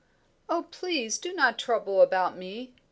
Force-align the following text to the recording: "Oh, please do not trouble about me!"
"Oh, 0.49 0.63
please 0.71 1.19
do 1.19 1.31
not 1.31 1.59
trouble 1.59 2.01
about 2.01 2.35
me!" 2.35 2.73